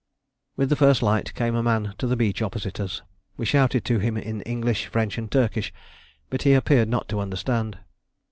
[0.55, 3.03] With the first light came a man to the beach opposite us.
[3.37, 5.71] We shouted to him in English, French, and Turkish,
[6.31, 7.77] but he appeared not to understand.